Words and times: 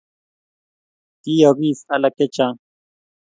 Kiyookis 1.21 1.79
alak 1.93 2.13
chechang 2.17 2.55